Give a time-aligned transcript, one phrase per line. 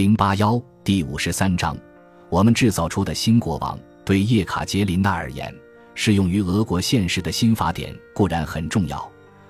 [0.00, 1.76] 零八幺第五十三章，
[2.30, 5.54] 我们制造出的新国王对叶卡捷琳娜而言，
[5.94, 9.06] 适用于俄国现实的新法典固然很重要，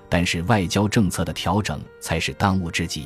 [0.09, 3.05] 但是外交政策的调整才是当务之急。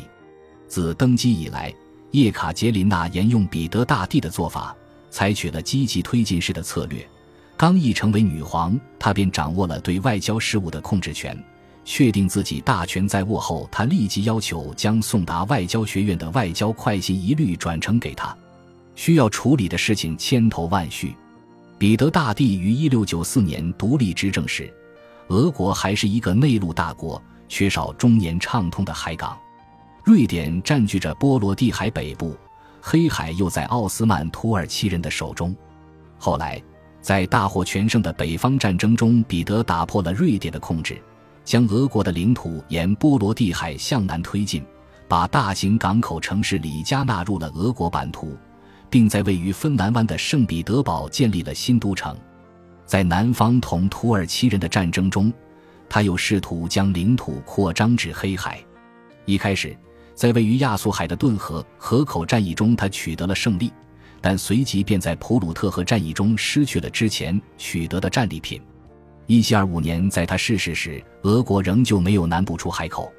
[0.68, 1.72] 自登基以来，
[2.10, 4.76] 叶卡捷琳娜沿用彼得大帝的做法，
[5.12, 7.08] 采取了积极推进式的策略。
[7.56, 11.38] 刚一成为女皇，她便掌握了对外交事务的控制权。
[11.86, 18.36] 确定自己大权在握后，他立即要求将送达外交学院的外交快信一律转呈给他。
[18.96, 21.16] 需要处理的事情千头万绪。
[21.78, 24.74] 彼得大帝于一六九四年独立执政时，
[25.28, 29.38] 俄国还是一个内陆大国，缺少终年畅通的海港。
[30.04, 32.36] 瑞典占据着波罗的海北部，
[32.82, 35.56] 黑海又在奥斯曼土耳其人的手中。
[36.18, 36.62] 后来，
[37.02, 41.00] 在大获全胜的北方战争中，彼得打破了瑞典的控制。
[41.46, 44.66] 将俄国的领土沿波罗的海向南推进，
[45.08, 48.36] 把大型港口城市里加纳入了俄国版图，
[48.90, 52.18] 并在位于芬兰湾的圣彼得堡建立了新都城。
[52.86, 55.32] 在南方同土耳其人的战争中，
[55.88, 58.60] 他又试图将领土扩张至黑海。
[59.26, 59.76] 一开始，
[60.14, 63.72] 在位于亚速海的顿河河口战役中，他取得了胜利，
[64.22, 68.62] 但随即便在普鲁特河战役中失去了之前取得的战利品。
[69.28, 73.12] 一七二五年，在他逝世时，俄国仍旧没有南部出海口。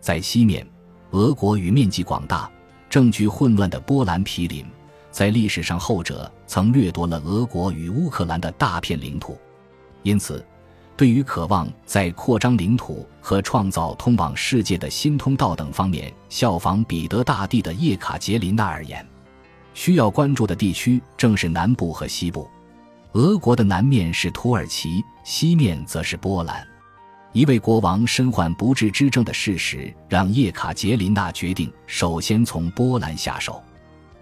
[0.00, 0.66] 在西面，
[1.12, 2.50] 俄国与面积广大、
[2.90, 4.66] 政局混乱的波兰毗邻，
[5.12, 9.38] 在历史上，后者曾掠夺了俄国与乌克兰的大片领土。
[10.02, 10.44] 因此，
[10.96, 19.06] 对于渴望在扩张领土和创造通往世界的新通道等方面效仿彼得大帝的叶卡捷琳娜而言，
[19.72, 22.48] 需要关注的地区正是南部和西部。
[23.14, 26.66] 俄国的南面是土耳其，西面则是波兰。
[27.32, 33.62] 一位国王身患不治之症的事实，让叶卡捷琳娜决定首先从波兰下手。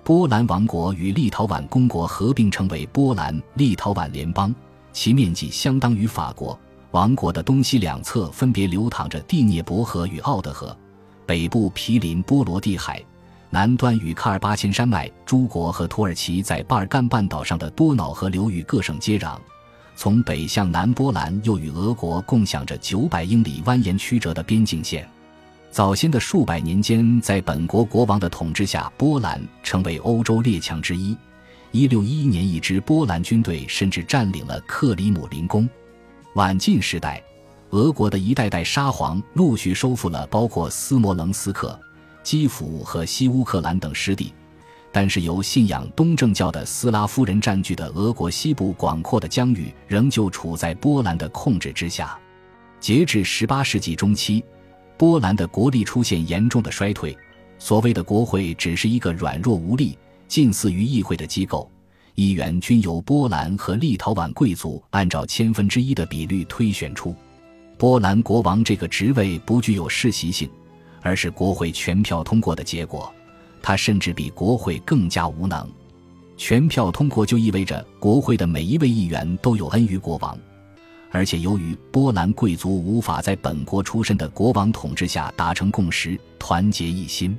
[0.05, 4.55] 波兰王国与立陶宛公国合并成为波兰立陶宛联邦，
[4.93, 6.59] 其面积相当于法国。
[6.91, 10.77] 王国的东西两侧分别流淌着第聂伯河与奥德河，
[11.25, 13.03] 北部毗邻波罗的海。
[13.55, 19.37] 南端与喀尔巴阡山脉诸国和土耳其在巴尔干半岛上的多瑙河流域各省接壤，
[19.95, 25.07] 从北向南，波兰又与俄国共享着九百英里蜿蜒曲折的边境线。
[25.71, 31.15] 早先的数百年间，在本国国王的统治下，波兰成为欧洲列强之一。
[31.73, 35.69] 一六一一年，一支波兰军队甚至占领了克里姆林宫。
[36.37, 37.23] 晚近时代，
[37.69, 41.79] 俄国的一代代沙皇陆续收复了包括斯摩棱斯克。
[42.23, 44.33] 基辅和西乌克兰等失地，
[44.91, 52.19] 但是由信仰东正教的斯拉夫人占据的俄国西部广阔的疆域仍旧处在波兰的控制之下。
[52.79, 54.45] 截至18世纪中期，
[54.97, 57.17] 波兰的国力出现严重的衰退，
[57.59, 59.97] 所谓的国会只是一个软弱无力、
[60.29, 61.71] 近似于议会的机构，
[62.15, 67.15] 议员均由波兰和立陶宛贵族按照千分之一的比率推选出。
[67.79, 70.49] 波兰国王这个职位不具有世袭性。
[71.03, 73.13] 而是国会全票通过的结果，
[73.61, 75.69] 它甚至比国会更加无能。
[76.37, 80.37] 全票通过就意味着国会的每一位议员都有恩于国王，
[81.11, 87.37] 而且由于波兰贵族无法在本国出身的国王统治下达成共识、团结一心，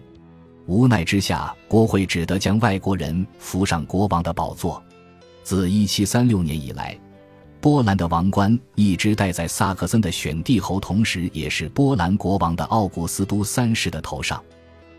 [0.68, 4.81] 无奈之下，国会只得将外国人扶上国王的宝座。
[5.44, 6.97] 自1736年以来。
[7.63, 14.44] 波兰的王冠一直戴在萨克森的选帝侯，同时也是波兰国王的奥古斯都三世的头上。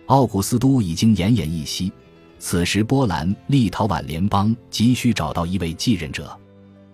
[0.06, 1.92] 奥古斯都已经奄奄一息，
[2.38, 6.34] 此时波兰立陶宛联邦急需找到一位继任者。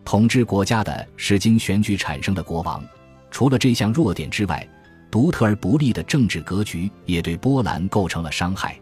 [0.04, 2.84] 统治国家的是经选举产生的国王。
[3.30, 4.68] 除了这项弱点之外，
[5.08, 8.76] 独特而不利的政治格局也对波兰构成了伤害。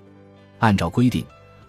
[0.61, 1.23] 按照规定。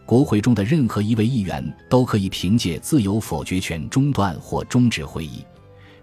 [0.09, 5.45] 国会中的任何一位议员都可以凭借自由否决权中断或终止会议。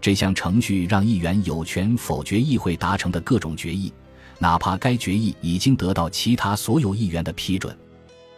[0.00, 3.93] 这项程序让议员有权否决议会达成的各种决议，
[4.39, 7.77] 哪怕该决议已经得到其他所有议员的批准。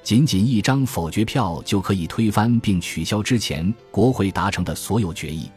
[0.03, 5.51] 仅仅一张否决票就可以推翻并取消之前国会达成的所有决议，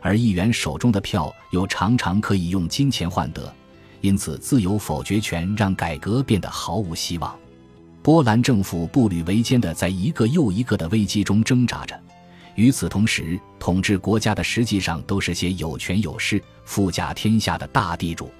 [0.00, 3.54] 而议员手中的票又常常可以用金钱换得。
[4.00, 7.38] 因此，自由否决权让改革变得毫无希望。
[8.02, 11.98] 波兰政府步履维艰的在一个又一个的危机中挣扎着。
[12.54, 18.30] 与此同时，统治国家的实际上都是些有权有势、富甲天下的大地主。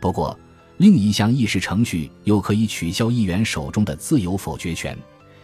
[0.00, 0.38] 不过，
[0.76, 4.96] 另一项议事程序又可以取消议员手中的自由否决权，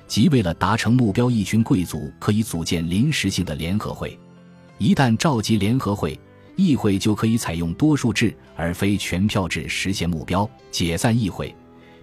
[0.07, 4.19] 即为了达成目标，一群贵族可以组建临时性的联合会。
[4.79, 6.19] 一旦召集联合会，
[6.55, 11.55] 议会就可以采用多数制而非全票制实现目标，解散议会。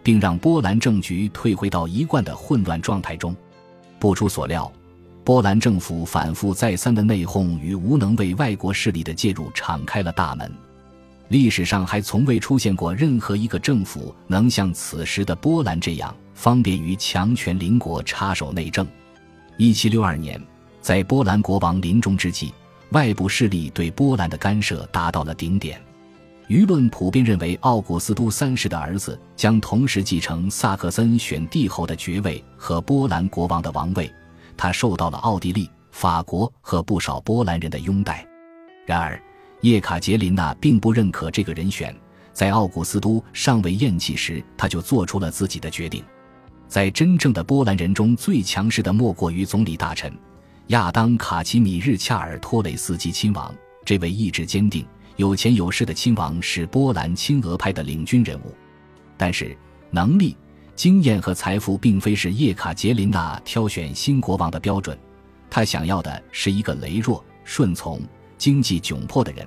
[0.03, 3.35] 并让波兰政局退回到一贯的混乱状态中。
[3.99, 4.71] 不出所料，
[5.23, 10.51] 波兰政府反复再三的内讧与无能为外国势力的介入敞开了大门。
[11.27, 18.87] 历史上还从未出现过任何一个政府能像此时的波兰这样方便于强权邻国插手内政。
[19.55, 20.41] 一七六二年，
[20.81, 22.51] 在波兰国王临终之际，
[22.91, 25.79] 外部势力对波兰的干涉达到了顶点。
[26.49, 34.11] 舆论普遍认为，奥古斯都三世的儿子将同时继承萨克森选帝侯的爵位和波兰国王的王位。
[34.57, 38.27] 他受到了奥地利、法国和不少波兰人的拥戴。
[38.83, 39.21] 然而，
[39.61, 41.95] 叶卡捷琳娜并不认可这个人选。
[42.33, 46.03] 在奥古斯都尚未咽气时，他就做出了自己的决定。
[46.67, 50.11] 在真正的波兰人中最强势的，莫过于总理大臣
[50.67, 53.53] 亚当·卡奇米日·恰尔托雷斯基亲王。
[53.85, 54.83] 这位意志坚定。
[55.19, 58.55] 有钱有势的亲王是波兰亲俄派的领军人物，
[59.17, 59.53] 但是
[59.91, 60.33] 能力、
[60.77, 64.97] 经验和财富并非是叶卡捷琳娜挑选新国王的标准。
[65.49, 68.01] 她想要的是一个羸弱、顺从、
[68.37, 69.45] 经济窘迫的人，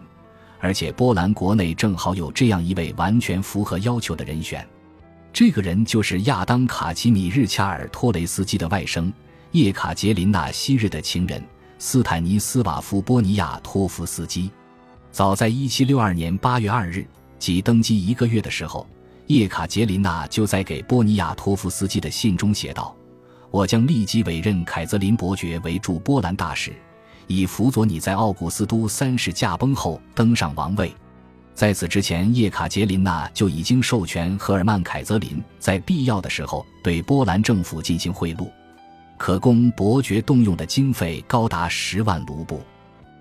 [0.60, 4.68] 而且波兰国内正好有这样一位完全符合要求的人选。
[5.32, 9.10] 这个人就是亚当·卡奇米日·恰尔托雷斯基的外甥，
[9.52, 11.42] 叶卡捷琳娜昔日的情人
[11.78, 14.50] 斯坦尼斯瓦夫·波尼亚托夫斯基。
[15.12, 17.06] 早在1762年8月2日，
[17.38, 18.86] 即登基一个月的时候，
[19.26, 22.96] 叶卡捷琳娜就在给波尼亚托夫斯基的信中写道
[23.52, 26.72] ：“我将立即委任凯泽林伯爵为驻波兰大使，
[27.26, 30.90] 以辅佐你在奥古斯都三世驾崩后登上王位。”
[31.54, 38.48] 在此之前，叶卡捷琳娜就已经授权赫尔曼·凯泽林在必要的时候对波兰政府进行贿赂，
[39.18, 42.62] 可供伯爵动用的经费高达十万卢布。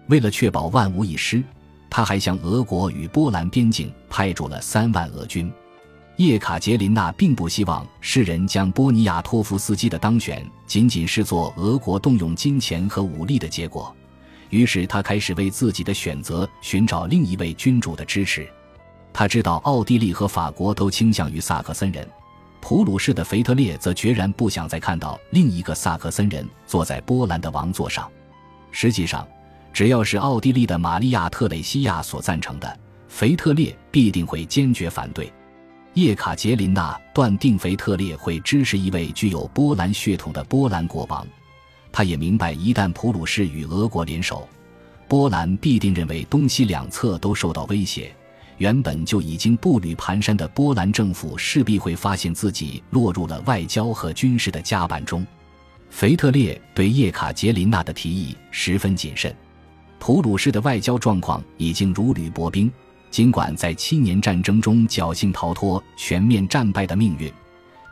[0.08, 1.44] 为了确保万无一失。
[1.92, 5.52] 他还向俄国与波兰边境派驻了三万俄军。
[6.16, 13.94] 叶卡捷琳娜并不希望世人将波尼亚托夫斯基的当选仅仅视作俄国动用金钱和武力的结果，
[14.50, 18.48] 于是他开始为自己的选择寻找另一位君主的支持。
[19.12, 22.08] 他知道奥地利和法国都倾向于萨克森人，
[22.62, 28.10] 普鲁士的腓特烈则决然不想再看到另一个萨克森人坐在波兰的王座上。
[28.72, 29.28] 实际上。
[29.74, 35.32] 只要是奥地利的玛利亚·特蕾西亚所赞成的，腓特烈必定会坚决反对。
[35.94, 41.26] 叶卡捷琳娜断定腓特烈会支持一位具有波兰血统的波兰国王。
[41.92, 44.48] 他也明白，一旦普鲁士与俄国联手，
[45.08, 48.14] 波兰必定认为东西两侧都受到威胁。
[48.58, 55.26] 原本就已经步履蹒跚的波兰政府势必会发现自己落入了外交和军事的夹板中。
[55.90, 59.36] 腓特烈对叶卡捷琳娜的提议十分谨慎。
[60.02, 62.72] 普鲁士的外交状况已经如履薄冰，
[63.12, 67.32] 尽管在七年战争中侥幸逃脱全面战败的命运，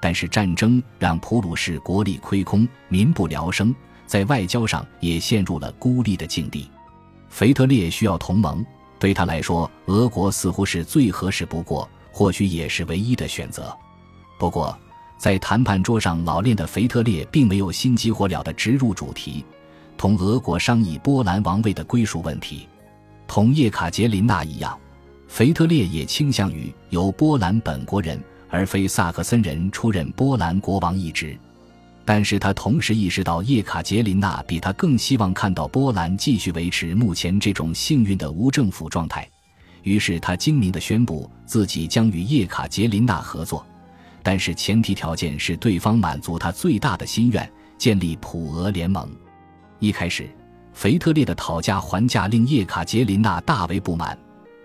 [0.01, 3.73] 但是战争让普鲁士国力亏空，民不聊生，
[4.07, 6.67] 在外交上也陷入了孤立的境地。
[7.29, 8.65] 腓特烈需要同盟，
[8.97, 13.71] 对他来说，俄国似乎是最合适不过，或许也是唯一的选择。
[14.39, 14.75] 不过，
[15.19, 19.45] 在谈判桌上老练的腓特烈并没有心急火燎地直入主题。
[19.99, 22.65] 同俄国商议波兰王位的归属问题，
[23.27, 24.79] 同叶卡捷琳娜一样，
[25.27, 28.17] 腓特烈也倾向于由波兰本国人
[28.47, 31.37] 而非萨克森人出任波兰国王一职。
[32.05, 39.29] 但是他同时意识到叶卡捷琳娜比他更希望看到波兰继续维持目前这种幸运的无政府状态，
[39.83, 43.65] 于是他精明地宣布自己将与叶卡捷琳娜合作，
[44.23, 49.05] 但是前提条件是对方满足他最大的心愿，建立普俄联盟。
[49.79, 50.29] 一开始，
[50.73, 54.17] 腓特烈的讨价还价令叶卡捷琳娜大为不满。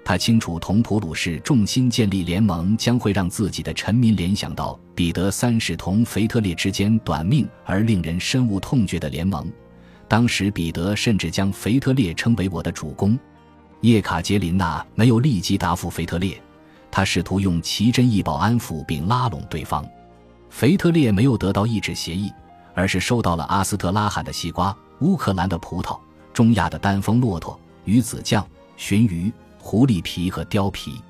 [0.05, 9.51] 他清楚同普鲁士重新建立联盟将会让自己的臣民联想到彼得三世同腓特烈之间短命而令人深恶痛绝的联盟。
[10.07, 13.19] 当时，彼得甚至将腓特烈称为“我的主公”。
[13.81, 16.39] 叶卡捷琳娜没有立即答复腓特烈，
[16.91, 19.87] 他试图用奇珍异宝安抚并拉拢对方。
[20.51, 22.31] 腓特烈没有得到一纸协议，
[22.75, 24.77] 而是收到了阿斯特拉罕的西瓜。
[25.01, 25.99] 乌克兰的葡萄，
[26.33, 28.47] 中亚的丹峰骆驼、鱼子酱、
[28.77, 31.01] 鲟鱼、狐狸皮和貂皮。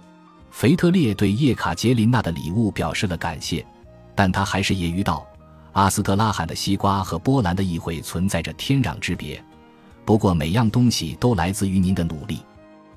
[0.51, 3.67] 腓特烈对叶卡捷琳娜的礼物表示了感谢，
[4.15, 5.27] 但他还是揶揄道
[5.73, 9.43] ：“阿斯特拉罕的西瓜和波兰的议会存在着天壤之别。
[10.05, 12.41] 不过每样东西都来自于您的努力。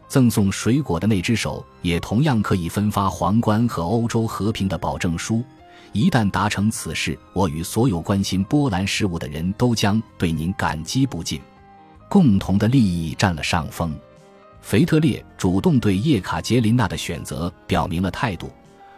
[0.07, 5.43] 赠送水果的那只手也同样可以分发皇冠和欧洲和平的保证书。”
[5.91, 11.41] 一旦达成此事，我与所有关心波兰事务的人都将对您感激不尽。
[12.09, 13.93] 共同的利益占了上风。
[14.61, 18.51] 腓特烈主动对叶卡捷琳娜的选择表明了态度，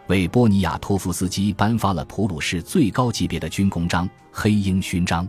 [0.08, 5.28] 为波尼亚托夫斯基颁发了普鲁士最高级别的军功章——黑鹰勋章。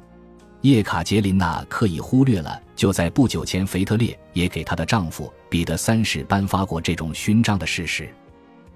[0.62, 8.08] 叶卡捷琳娜刻意忽略了，就在不久前，腓特烈也给她的丈夫彼得三世颁发过这种勋章的事实。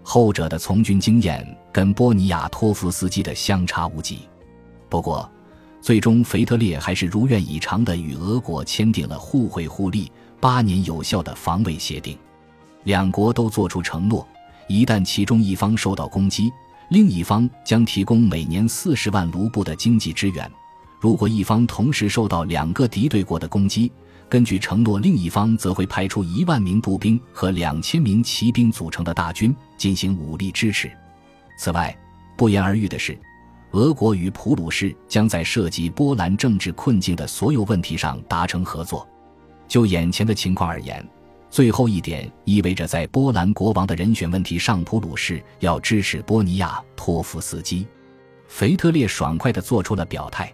[0.08, 1.44] 后者的从军经验
[1.74, 4.20] 跟波尼亚托夫斯基的相差无几。
[4.88, 5.28] 不过，
[5.82, 12.16] 最终腓特烈还是如愿以偿地与俄国签订了互惠互利、八年有效的防卫协定。
[12.84, 14.26] 两国都作出承诺。
[14.68, 16.52] 一旦其中一方受到攻击，
[16.90, 20.50] 另一方将提供每年四十万卢布的经济支援。
[21.02, 23.92] 如果一方同时受到两个敌对国的攻击，
[24.27, 30.91] 根据承诺，另一方则会派出一万名步兵和两千名骑兵组成的大军进行武力支持。
[31.58, 31.96] 此外，
[32.36, 33.17] 不言而喻的是，
[33.72, 39.08] 俄国与普鲁士将在涉及波兰政治困境的所有问题上达成合作。
[39.67, 41.05] 就眼前的情况而言。
[41.48, 47.88] 最后一点意味着，在波兰国王的人选问题上，普鲁士要支持波尼亚托夫斯基。
[48.50, 50.53] 腓特烈爽快地做出了表态。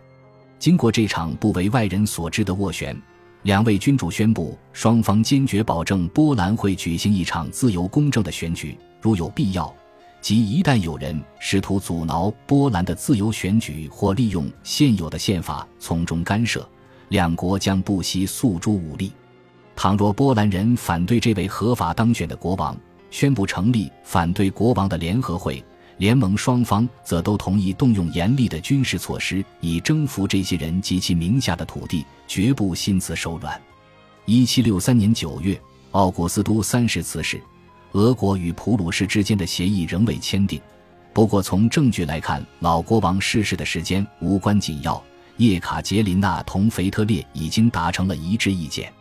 [0.59, 2.95] 经过这场不为外人所知的斡旋，
[3.43, 8.77] 两位君主宣布，双方坚决保证波兰会举行一场自由公正的选举。
[9.01, 9.73] 如有必要，
[10.21, 16.67] 即一旦有人试图阻挠波兰的自由选举或利用现有的宪法从中干涉，
[17.09, 19.11] 两国将不惜诉诸武力。
[19.75, 22.77] 倘若波兰人反对这位合法当选的国王，
[23.09, 25.63] 宣布成立反对国王的联合会
[25.97, 33.61] 联盟，双方则都同意动用严厉的军事措施以征服这些人及其名下的土地，绝不心慈手软。
[34.25, 35.59] 一七六三年九月，
[35.91, 37.41] 奥古斯都三世辞世，
[37.91, 40.59] 俄国与普鲁士之间的协议仍未签订。
[41.13, 45.01] 不过，从证据来看，老国王逝世的时间无关紧要。
[45.37, 48.91] 叶卡捷琳娜同腓特烈已经达成了一致意见。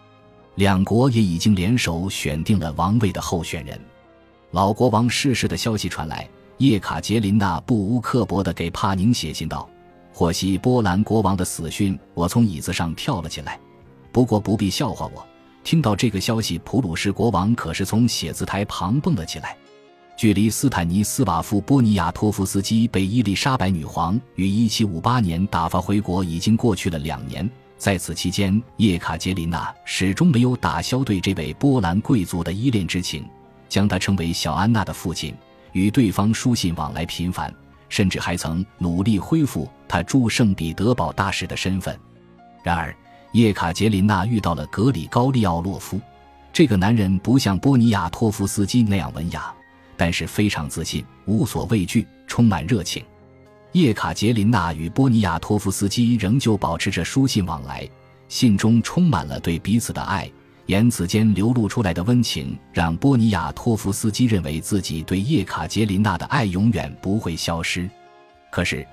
[0.56, 3.78] 两国也已经联手选定了王位的候选人。
[4.50, 6.28] 老国王逝世的消息传来，
[6.60, 9.66] 叶卡捷琳娜不无刻薄地给帕宁写信道
[10.12, 13.58] ：“获悉波兰国王的死讯，我从椅子上跳了起来。
[14.12, 15.26] 不过不必笑话我，
[15.64, 19.56] 听到这个消息，普鲁士国王可是从写字台旁蹦了起来。”
[20.18, 27.50] 距离斯坦尼斯瓦夫·波尼亚托夫斯基被伊丽莎白女皇于1758年打发回国已经过去了两年。
[27.78, 33.24] 在此期间，叶卡捷琳娜始终没有打消对这位波兰贵族的依恋之情，
[33.66, 35.34] 将他称为小安娜的父亲，
[35.72, 37.52] 与对方书信往来频繁，
[37.88, 41.98] 甚至还曾努力恢复他驻圣彼得堡大使的身份。
[42.62, 42.94] 然而，
[43.32, 46.00] 叶卡捷琳娜遇到了格里高利奥洛夫，
[46.52, 49.52] 这个男人不像波尼亚托夫斯基那样文雅，
[49.96, 53.02] 但是非常自信，无所畏惧，充满热情。
[53.72, 57.88] 叶卡捷琳娜与波尼亚托夫斯基仍旧保持着书信往来，
[58.28, 60.28] 信中充满了对彼此的爱，
[60.70, 67.90] 言辞间流露出来的温情让波尼亚托夫斯基认为自己对叶卡捷琳娜的爱永远不会消失。
[68.52, 68.86] 可是，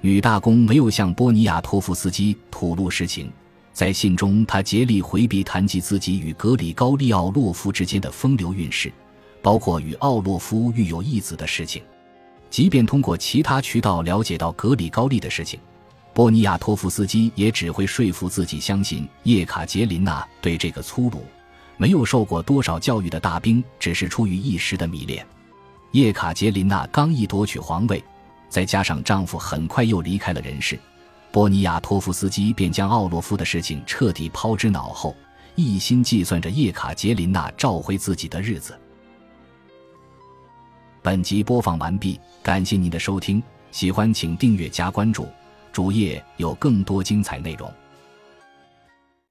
[0.00, 3.30] 女大公没有向波尼亚托夫斯基吐露实情，
[3.74, 8.90] 在信中，他竭力回避谈及自己与格里高利奥洛夫之间的风流韵事，
[9.42, 11.82] 包括与奥洛夫育有一子的事情。
[12.48, 15.60] 即便通过其他渠道了解到格里高利的事情，
[16.18, 21.24] 波尼亚托夫斯基也只会说服自己相信叶卡捷琳娜对这个粗鲁、
[21.76, 25.24] 没有受过多少教育的大兵只是出于一时的迷恋。
[25.92, 28.02] 叶卡捷琳娜刚一夺取皇位，
[28.48, 30.76] 再加上丈夫很快又离开了人世，
[31.30, 35.14] 波尼亚托夫斯基便将奥洛夫的事情彻底抛之脑后，
[35.54, 38.76] 一心计算着叶卡捷琳娜召回自己的日子。
[41.00, 45.28] 本集播放完毕，感谢您的收听，喜欢请订阅加关注，
[45.78, 47.72] 主页有更多精彩内容。